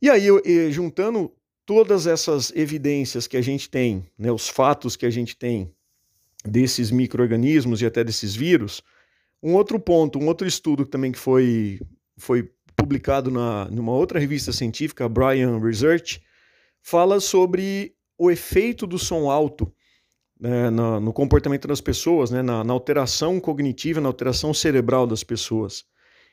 E 0.00 0.10
aí, 0.10 0.28
juntando 0.70 1.32
todas 1.66 2.06
essas 2.06 2.52
evidências 2.54 3.26
que 3.26 3.36
a 3.36 3.42
gente 3.42 3.68
tem, 3.68 4.06
né, 4.18 4.30
os 4.30 4.48
fatos 4.48 4.96
que 4.96 5.06
a 5.06 5.10
gente 5.10 5.36
tem 5.36 5.72
desses 6.44 6.90
micro-organismos 6.90 7.80
e 7.80 7.86
até 7.86 8.04
desses 8.04 8.34
vírus, 8.34 8.82
um 9.42 9.54
outro 9.54 9.78
ponto, 9.78 10.18
um 10.18 10.26
outro 10.26 10.46
estudo 10.46 10.84
também 10.84 11.12
que 11.12 11.18
foi, 11.18 11.80
foi 12.16 12.50
publicado 12.76 13.30
na, 13.30 13.66
numa 13.70 13.92
outra 13.92 14.18
revista 14.18 14.52
científica, 14.52 15.08
Brian 15.08 15.58
Research, 15.58 16.22
fala 16.82 17.20
sobre 17.20 17.94
o 18.18 18.30
efeito 18.30 18.86
do 18.86 18.98
som 18.98 19.30
alto 19.30 19.72
né, 20.38 20.68
no, 20.70 21.00
no, 21.00 21.12
comportamento 21.12 21.66
das 21.66 21.80
pessoas, 21.80 22.30
né, 22.30 22.42
na, 22.42 22.62
na, 22.62 22.72
alteração 22.72 23.40
cognitiva, 23.40 24.00
na 24.00 24.08
alteração 24.08 24.52
cerebral 24.52 25.06
das 25.06 25.24
pessoas. 25.24 25.84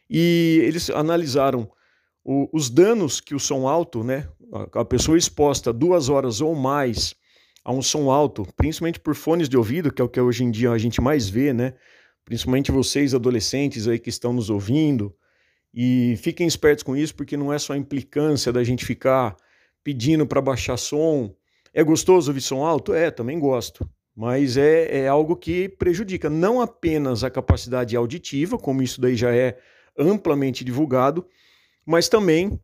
E 0.10 0.60
eles 0.64 0.90
analisaram 0.90 1.72
o, 2.24 2.50
os 2.54 2.70
danos 2.70 3.20
que 3.20 3.36
o 3.36 3.40
som 3.40 3.68
alto, 3.68 4.04
né, 4.04 4.28
a, 4.74 4.86
pessoa 4.86 5.18
exposta 5.18 5.74
duas 5.74 6.10
horas 6.10 6.42
ou 6.42 6.56
mais 6.56 7.16
a 7.64 7.72
um 7.72 7.82
som 7.82 8.10
alto, 8.10 8.48
principalmente 8.56 9.00
por 9.00 9.16
fones 9.16 9.48
de 9.48 9.58
ouvido, 9.58 9.92
que 9.92 10.02
é 10.02 10.06
o 10.06 10.10
que 10.10 10.20
hoje 10.20 10.44
em 10.44 10.52
dia 10.52 10.72
a 10.72 10.78
gente 10.78 11.00
mais 11.00 11.30
vê, 11.30 11.54
né? 11.54 11.74
Principalmente 12.26 12.72
vocês 12.72 13.14
adolescentes 13.14 13.88
aí 13.88 14.00
que 14.00 14.10
estão 14.10 14.34
nos 14.34 14.50
ouvindo, 14.50 15.16
e 15.74 16.18
fiquem 16.18 16.48
espertos 16.48 16.84
com 16.84 16.96
isso, 16.96 17.16
porque 17.16 17.38
não 17.38 17.52
é 17.52 17.58
só 17.58 17.74
a 17.74 17.78
implicância 17.78 18.52
da 18.52 18.64
gente 18.64 18.86
ficar 18.86 19.36
pedindo 19.84 20.26
para 20.28 20.42
baixar 20.42 20.78
som. 20.78 21.34
É 21.74 21.84
gostoso 21.84 22.30
ouvir 22.30 22.42
som 22.42 22.66
alto? 22.66 22.94
É, 22.94 23.10
também 23.10 23.40
gosto. 23.40 23.90
Mas 24.14 24.58
é, 24.58 25.04
é 25.04 25.08
algo 25.08 25.36
que 25.38 25.70
prejudica 25.70 26.30
não 26.30 26.60
apenas 26.60 27.24
a 27.24 27.30
capacidade 27.30 27.96
auditiva, 27.96 28.58
como 28.58 28.84
isso 28.84 29.00
daí 29.00 29.16
já 29.16 29.34
é 29.34 29.58
amplamente 29.98 30.66
divulgado, 30.66 31.26
mas 31.86 32.08
também 32.08 32.60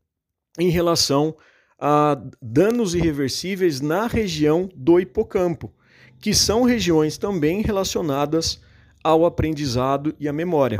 em 0.59 0.69
relação 0.69 1.35
a 1.79 2.19
danos 2.41 2.95
irreversíveis 2.95 3.81
na 3.81 4.07
região 4.07 4.69
do 4.75 4.99
hipocampo, 4.99 5.73
que 6.19 6.33
são 6.33 6.63
regiões 6.63 7.17
também 7.17 7.61
relacionadas 7.61 8.59
ao 9.03 9.25
aprendizado 9.25 10.15
e 10.19 10.27
à 10.27 10.33
memória. 10.33 10.79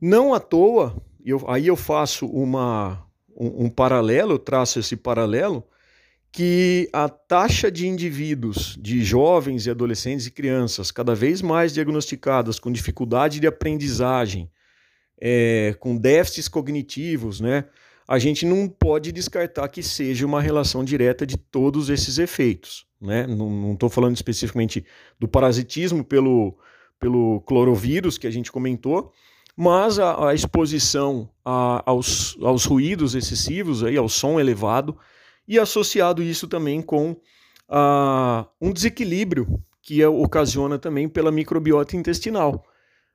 Não 0.00 0.32
à 0.32 0.38
toa, 0.38 0.96
eu, 1.24 1.42
aí 1.48 1.66
eu 1.66 1.76
faço 1.76 2.26
uma, 2.26 3.04
um, 3.36 3.64
um 3.64 3.70
paralelo, 3.70 4.32
eu 4.32 4.38
traço 4.38 4.78
esse 4.78 4.96
paralelo, 4.96 5.64
que 6.30 6.88
a 6.92 7.08
taxa 7.08 7.70
de 7.70 7.86
indivíduos, 7.86 8.76
de 8.80 9.04
jovens 9.04 9.66
e 9.66 9.70
adolescentes 9.70 10.26
e 10.26 10.30
crianças, 10.30 10.90
cada 10.90 11.14
vez 11.14 11.40
mais 11.40 11.72
diagnosticadas 11.72 12.58
com 12.58 12.72
dificuldade 12.72 13.38
de 13.38 13.46
aprendizagem, 13.46 14.50
é, 15.20 15.74
com 15.78 15.96
déficits 15.96 16.48
cognitivos, 16.48 17.40
né? 17.40 17.64
A 18.06 18.18
gente 18.18 18.44
não 18.44 18.68
pode 18.68 19.10
descartar 19.12 19.68
que 19.68 19.82
seja 19.82 20.26
uma 20.26 20.40
relação 20.40 20.84
direta 20.84 21.26
de 21.26 21.38
todos 21.38 21.88
esses 21.88 22.18
efeitos, 22.18 22.86
né? 23.00 23.26
Não 23.26 23.72
estou 23.72 23.88
falando 23.88 24.14
especificamente 24.14 24.84
do 25.18 25.26
parasitismo 25.26 26.04
pelo, 26.04 26.56
pelo 26.98 27.40
clorovírus 27.42 28.18
que 28.18 28.26
a 28.26 28.30
gente 28.30 28.52
comentou, 28.52 29.12
mas 29.56 29.98
a, 29.98 30.28
a 30.28 30.34
exposição 30.34 31.30
a, 31.44 31.82
aos, 31.86 32.36
aos 32.42 32.64
ruídos 32.64 33.14
excessivos, 33.14 33.82
aí, 33.82 33.96
ao 33.96 34.08
som 34.08 34.38
elevado, 34.38 34.96
e 35.46 35.58
associado 35.58 36.22
isso 36.22 36.48
também 36.48 36.82
com 36.82 37.16
a, 37.68 38.46
um 38.60 38.72
desequilíbrio 38.72 39.62
que 39.80 40.04
ocasiona 40.04 40.78
também 40.78 41.08
pela 41.08 41.30
microbiota 41.30 41.96
intestinal. 41.96 42.66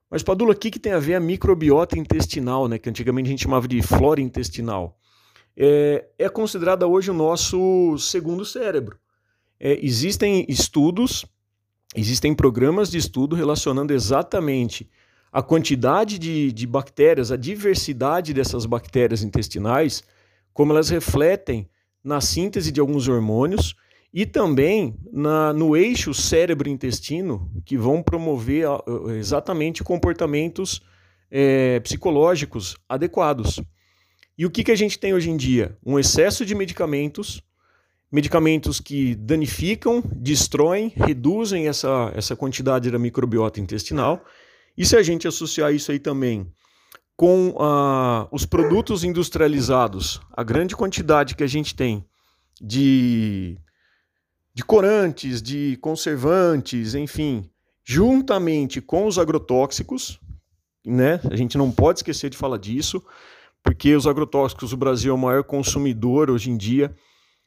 Mas, 0.10 0.24
Padula, 0.24 0.54
o 0.54 0.56
que, 0.56 0.72
que 0.72 0.80
tem 0.80 0.92
a 0.92 1.00
ver 1.00 1.16
a 1.16 1.20
microbiota 1.20 1.98
intestinal, 1.98 2.68
né, 2.68 2.80
que 2.80 2.90
antigamente 2.90 3.28
a 3.28 3.30
gente 3.30 3.44
chamava 3.44 3.68
de 3.68 3.82
flora 3.82 4.20
intestinal? 4.20 4.98
É, 5.56 6.06
é 6.18 6.30
considerada 6.30 6.88
hoje 6.88 7.12
o 7.12 7.14
nosso 7.14 7.98
segundo 7.98 8.44
cérebro. 8.44 8.98
É, 9.60 9.78
existem 9.86 10.46
estudos, 10.48 11.26
existem 11.96 12.34
programas 12.34 12.90
de 12.90 12.98
estudo 12.98 13.36
relacionando 13.36 13.94
exatamente 13.94 14.90
a 15.32 15.44
quantidade 15.44 16.18
de, 16.18 16.52
de 16.52 16.66
bactérias, 16.66 17.32
a 17.32 17.38
diversidade 17.38 18.34
dessas 18.34 18.66
bactérias 18.66 19.22
intestinais, 19.22 20.04
como 20.54 20.72
elas 20.72 20.90
refletem 20.90 21.70
na 22.04 22.20
síntese 22.20 22.72
de 22.72 22.80
alguns 22.80 23.08
hormônios 23.08 23.76
e 24.14 24.26
também 24.26 24.98
na, 25.12 25.54
no 25.54 25.78
eixo 25.78 26.14
cérebro-intestino, 26.14 27.50
que 27.66 27.78
vão 27.78 28.02
promover 28.02 28.66
exatamente 29.18 29.84
comportamentos 29.84 30.82
é, 31.30 31.80
psicológicos 31.82 32.76
adequados. 32.88 33.62
E 34.38 34.46
o 34.46 34.50
que, 34.50 34.64
que 34.64 34.72
a 34.72 34.76
gente 34.76 34.98
tem 34.98 35.14
hoje 35.14 35.30
em 35.30 35.38
dia? 35.38 35.78
Um 35.86 36.00
excesso 36.00 36.46
de 36.46 36.56
medicamentos, 36.56 37.44
medicamentos 38.12 38.80
que 38.80 39.14
danificam, 39.16 40.02
destroem, 40.16 40.92
reduzem 40.96 41.68
essa, 41.68 42.12
essa 42.16 42.36
quantidade 42.36 42.90
da 42.90 42.98
microbiota 42.98 43.60
intestinal. 43.60 44.26
E 44.78 44.86
se 44.86 44.96
a 44.96 45.04
gente 45.04 45.28
associar 45.28 45.74
isso 45.74 45.92
aí 45.92 46.00
também 46.00 46.52
com 47.16 47.54
ah, 47.60 48.30
os 48.32 48.46
produtos 48.46 49.04
industrializados, 49.04 50.22
a 50.32 50.42
grande 50.42 50.74
quantidade 50.74 51.36
que 51.36 51.44
a 51.44 51.48
gente 51.48 51.76
tem 51.76 52.06
de 52.62 53.58
de 54.54 54.64
corantes, 54.64 55.42
de 55.42 55.78
conservantes, 55.82 56.96
enfim, 56.96 57.50
juntamente 57.84 58.82
com 58.82 59.06
os 59.06 59.18
agrotóxicos, 59.18 60.20
né? 60.86 61.20
A 61.30 61.36
gente 61.36 61.58
não 61.58 61.72
pode 61.72 62.00
esquecer 62.00 62.30
de 62.30 62.38
falar 62.38 62.58
disso, 62.58 63.04
porque 63.64 63.96
os 63.96 64.08
agrotóxicos, 64.08 64.74
o 64.74 64.78
Brasil 64.78 65.12
é 65.12 65.16
o 65.16 65.18
maior 65.18 65.44
consumidor 65.44 66.30
hoje 66.30 66.50
em 66.50 66.58
dia 66.58 66.94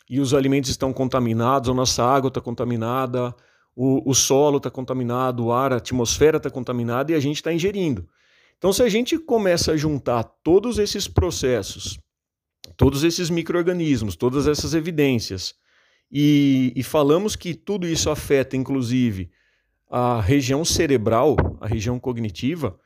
e 0.09 0.21
os 0.21 0.35
alimentos 0.35 0.71
estão 0.71 0.93
contaminados, 0.93 1.71
a 1.71 1.75
nossa 1.75 2.05
água 2.05 2.29
está 2.29 2.41
contaminada, 2.41 3.35
o, 3.75 4.11
o 4.11 4.15
solo 4.15 4.59
está 4.59 4.71
contaminado, 4.71 5.45
o 5.45 5.53
ar, 5.53 5.73
a 5.73 5.77
atmosfera 5.77 6.37
está 6.37 6.51
contaminada 6.51 7.13
e 7.13 7.15
a 7.15 7.21
gente 7.21 7.37
está 7.37 7.53
ingerindo. 7.53 8.07
Então, 8.59 8.73
se 8.73 8.83
a 8.83 8.89
gente 8.89 9.19
começa 9.19 9.73
a 9.73 9.77
juntar 9.77 10.23
todos 10.45 10.79
esses 10.79 11.09
processos, 11.09 11.99
todos 12.77 13.03
esses 13.03 13.31
micro-organismos, 13.31 14.15
todas 14.15 14.47
essas 14.47 14.75
evidências, 14.75 15.55
e, 16.13 16.73
e 16.77 16.83
falamos 16.83 17.35
que 17.35 17.55
tudo 17.55 17.89
isso 17.89 18.11
afeta, 18.11 18.55
inclusive, 18.55 19.31
a 19.91 20.21
região 20.21 20.63
cerebral, 20.65 21.37
a 21.59 21.67
região 21.67 21.99
cognitiva, 21.99 22.79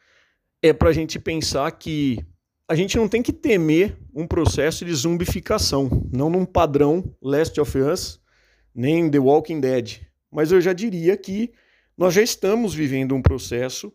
é 0.62 0.72
para 0.72 0.90
a 0.90 0.92
gente 0.92 1.18
pensar 1.18 1.70
que 1.72 2.24
a 2.68 2.74
gente 2.74 2.96
não 2.96 3.08
tem 3.08 3.22
que 3.22 3.32
temer 3.32 3.96
um 4.14 4.26
processo 4.26 4.84
de 4.84 4.94
zumbificação, 4.94 6.08
não 6.12 6.30
num 6.30 6.44
padrão 6.44 7.04
Last 7.20 7.60
of 7.60 7.76
Us, 7.78 8.20
nem 8.74 9.10
The 9.10 9.18
Walking 9.18 9.60
Dead. 9.60 10.00
Mas 10.30 10.52
eu 10.52 10.60
já 10.60 10.72
diria 10.72 11.16
que 11.16 11.52
nós 11.96 12.14
já 12.14 12.22
estamos 12.22 12.74
vivendo 12.74 13.14
um 13.14 13.22
processo 13.22 13.92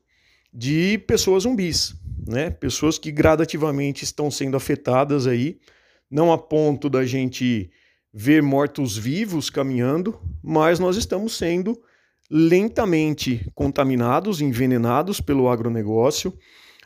de 0.53 0.97
pessoas 0.99 1.43
zumbis, 1.43 1.95
né? 2.27 2.49
Pessoas 2.49 2.97
que 2.97 3.11
gradativamente 3.11 4.03
estão 4.03 4.29
sendo 4.29 4.57
afetadas 4.57 5.27
aí, 5.27 5.59
não 6.09 6.31
a 6.31 6.37
ponto 6.37 6.89
da 6.89 7.05
gente 7.05 7.69
ver 8.13 8.43
mortos-vivos 8.43 9.49
caminhando, 9.49 10.19
mas 10.43 10.79
nós 10.79 10.97
estamos 10.97 11.37
sendo 11.37 11.81
lentamente 12.29 13.49
contaminados, 13.53 14.41
envenenados 14.41 15.19
pelo 15.19 15.49
agronegócio. 15.49 16.33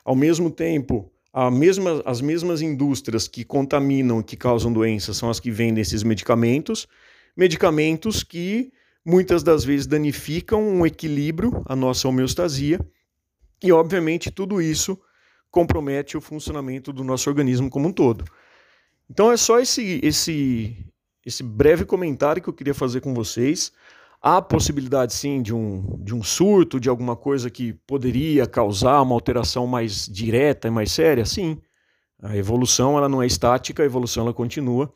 Ao 0.04 0.16
mesmo 0.16 0.50
tempo, 0.50 1.12
mesma, 1.52 2.02
as 2.06 2.22
mesmas 2.22 2.62
indústrias 2.62 3.28
que 3.28 3.44
contaminam 3.44 4.20
e 4.20 4.24
que 4.24 4.38
causam 4.38 4.72
doenças 4.72 5.18
são 5.18 5.30
as 5.30 5.40
que 5.40 5.52
vendem 5.52 5.82
esses 5.82 6.04
medicamentos, 6.04 6.88
medicamentos 7.36 8.24
que 8.24 8.72
muitas 9.06 9.44
das 9.44 9.64
vezes 9.64 9.86
danificam 9.86 10.62
um 10.68 10.86
equilíbrio, 10.86 11.64
a 11.68 11.76
nossa 11.76 12.08
homeostasia, 12.08 12.80
e 13.64 13.72
obviamente 13.72 14.32
tudo 14.32 14.62
isso 14.62 15.00
compromete 15.52 16.18
o 16.18 16.22
funcionamento 16.22 16.92
do 16.92 17.04
nosso 17.04 17.30
organismo 17.30 17.70
como 17.70 17.88
um 17.88 17.92
todo. 17.92 18.26
Então 19.10 19.32
é 19.32 19.38
só 19.38 19.60
esse, 19.60 20.00
esse, 20.04 20.76
esse 21.26 21.42
breve 21.42 21.86
comentário 21.86 22.42
que 22.42 22.48
eu 22.48 22.54
queria 22.54 22.74
fazer 22.74 23.02
com 23.02 23.14
vocês. 23.14 23.72
Há 24.22 24.42
possibilidade, 24.42 25.14
sim, 25.14 25.42
de 25.42 25.54
um, 25.54 26.00
de 26.04 26.14
um 26.14 26.24
surto, 26.24 26.80
de 26.80 26.90
alguma 26.90 27.16
coisa 27.16 27.50
que 27.50 27.74
poderia 27.88 28.46
causar 28.48 29.02
uma 29.02 29.14
alteração 29.14 29.68
mais 29.68 30.06
direta 30.08 30.68
e 30.68 30.72
mais 30.72 30.92
séria? 30.92 31.26
Sim. 31.26 31.60
A 32.22 32.36
evolução 32.36 32.98
ela 32.98 33.10
não 33.10 33.22
é 33.22 33.28
estática, 33.28 33.84
a 33.84 33.86
evolução 33.86 34.24
ela 34.24 34.34
continua. 34.34 34.92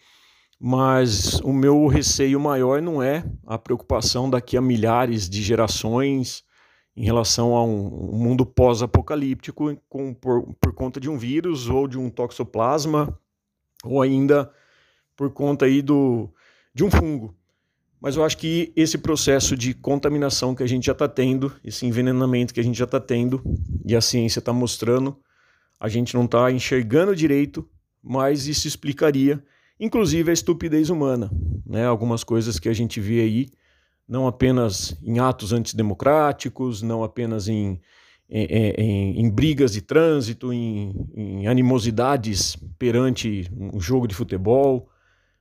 Mas 0.60 1.40
o 1.40 1.54
meu 1.54 1.88
receio 1.88 2.40
maior 2.40 2.82
não 2.82 3.02
é 3.02 3.24
a 3.48 3.58
preocupação 3.58 4.30
daqui 4.30 4.58
a 4.58 4.62
milhares 4.62 5.30
de 5.30 5.42
gerações 5.42 6.44
em 6.98 7.06
relação 7.06 7.56
a 7.56 7.64
um, 7.64 8.14
um 8.14 8.18
mundo 8.18 8.46
pós-apocalíptico 8.46 9.78
por, 10.20 10.56
por 10.60 10.74
conta 10.74 11.00
de 11.00 11.10
um 11.10 11.18
vírus 11.18 11.70
ou 11.70 11.88
de 11.88 11.98
um 11.98 12.10
toxoplasma 12.10 13.18
ou 13.86 14.02
ainda 14.02 14.52
por 15.20 15.30
conta 15.32 15.66
aí 15.66 15.82
do, 15.82 16.30
de 16.74 16.82
um 16.82 16.90
fungo. 16.90 17.36
Mas 18.00 18.16
eu 18.16 18.24
acho 18.24 18.38
que 18.38 18.72
esse 18.74 18.98
processo 18.98 19.54
de 19.58 19.74
contaminação 19.74 20.56
que 20.56 20.64
a 20.64 20.66
gente 20.66 20.86
já 20.86 20.94
está 20.94 21.10
tendo, 21.10 21.52
esse 21.62 21.86
envenenamento 21.86 22.54
que 22.54 22.60
a 22.62 22.64
gente 22.64 22.80
já 22.80 22.86
está 22.86 23.02
tendo, 23.02 23.44
e 23.86 23.94
a 23.94 24.00
ciência 24.00 24.40
está 24.40 24.54
mostrando, 24.54 25.20
a 25.78 25.90
gente 25.90 26.16
não 26.16 26.24
está 26.24 26.50
enxergando 26.50 27.14
direito, 27.14 27.68
mas 28.02 28.48
isso 28.48 28.66
explicaria, 28.66 29.44
inclusive, 29.78 30.30
a 30.30 30.34
estupidez 30.34 30.90
humana. 30.90 31.30
Né? 31.66 31.86
Algumas 31.86 32.24
coisas 32.24 32.58
que 32.58 32.70
a 32.70 32.74
gente 32.74 33.02
vê 33.02 33.20
aí, 33.20 33.50
não 34.08 34.26
apenas 34.26 34.98
em 35.04 35.20
atos 35.20 35.52
antidemocráticos, 35.52 36.82
não 36.82 37.04
apenas 37.04 37.50
em, 37.50 37.78
em, 38.30 38.46
em, 38.78 39.20
em 39.20 39.30
brigas 39.30 39.74
de 39.74 39.82
trânsito, 39.82 40.54
em, 40.54 40.96
em 41.14 41.46
animosidades 41.46 42.56
perante 42.78 43.52
um 43.54 43.82
jogo 43.82 44.08
de 44.08 44.16
futebol, 44.16 44.90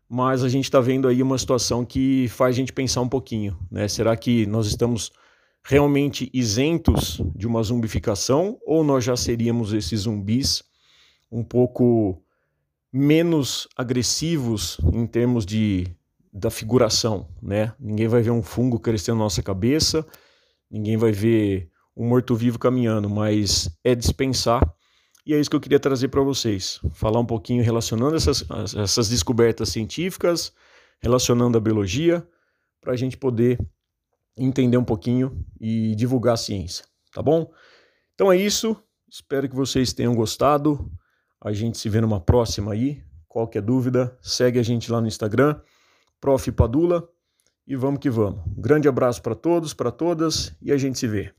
mas 0.08 0.42
a 0.42 0.48
gente 0.48 0.64
está 0.64 0.80
vendo 0.80 1.06
aí 1.06 1.22
uma 1.22 1.36
situação 1.36 1.84
que 1.84 2.28
faz 2.28 2.56
a 2.56 2.58
gente 2.58 2.72
pensar 2.72 3.02
um 3.02 3.08
pouquinho, 3.08 3.58
né? 3.70 3.86
Será 3.86 4.16
que 4.16 4.46
nós 4.46 4.66
estamos 4.66 5.12
realmente 5.62 6.30
isentos 6.32 7.20
de 7.36 7.46
uma 7.46 7.62
zumbificação 7.62 8.58
ou 8.64 8.82
nós 8.82 9.04
já 9.04 9.16
seríamos 9.16 9.72
esses 9.74 10.00
zumbis 10.00 10.64
um 11.30 11.44
pouco 11.44 12.22
menos 12.90 13.68
agressivos 13.76 14.78
em 14.92 15.06
termos 15.06 15.44
de 15.44 15.86
da 16.32 16.50
figuração, 16.50 17.28
né? 17.42 17.74
Ninguém 17.78 18.06
vai 18.06 18.22
ver 18.22 18.30
um 18.30 18.42
fungo 18.42 18.78
crescendo 18.78 19.18
na 19.18 19.24
nossa 19.24 19.42
cabeça, 19.42 20.06
ninguém 20.70 20.96
vai 20.96 21.10
ver 21.10 21.70
um 21.96 22.06
morto-vivo 22.08 22.58
caminhando, 22.58 23.10
mas 23.10 23.68
é 23.82 23.94
dispensar 23.94 24.62
e 25.28 25.34
é 25.34 25.38
isso 25.38 25.50
que 25.50 25.56
eu 25.56 25.60
queria 25.60 25.78
trazer 25.78 26.08
para 26.08 26.22
vocês. 26.22 26.80
Falar 26.94 27.20
um 27.20 27.26
pouquinho 27.26 27.62
relacionando 27.62 28.16
essas, 28.16 28.42
essas 28.74 29.10
descobertas 29.10 29.68
científicas, 29.68 30.54
relacionando 31.00 31.58
a 31.58 31.60
biologia, 31.60 32.26
para 32.80 32.94
a 32.94 32.96
gente 32.96 33.14
poder 33.14 33.60
entender 34.38 34.78
um 34.78 34.84
pouquinho 34.84 35.44
e 35.60 35.94
divulgar 35.96 36.32
a 36.32 36.36
ciência, 36.38 36.82
tá 37.12 37.20
bom? 37.20 37.52
Então 38.14 38.32
é 38.32 38.38
isso. 38.38 38.74
Espero 39.06 39.46
que 39.46 39.54
vocês 39.54 39.92
tenham 39.92 40.14
gostado. 40.14 40.90
A 41.38 41.52
gente 41.52 41.76
se 41.76 41.90
vê 41.90 42.00
numa 42.00 42.20
próxima 42.20 42.72
aí. 42.72 43.04
Qualquer 43.28 43.60
dúvida, 43.60 44.16
segue 44.22 44.58
a 44.58 44.62
gente 44.62 44.90
lá 44.90 44.98
no 44.98 45.08
Instagram, 45.08 45.60
Prof. 46.18 46.50
Padula, 46.52 47.06
e 47.66 47.76
vamos 47.76 48.00
que 48.00 48.08
vamos. 48.08 48.42
Grande 48.56 48.88
abraço 48.88 49.20
para 49.20 49.34
todos, 49.34 49.74
para 49.74 49.90
todas, 49.90 50.56
e 50.62 50.72
a 50.72 50.78
gente 50.78 50.98
se 50.98 51.06
vê. 51.06 51.34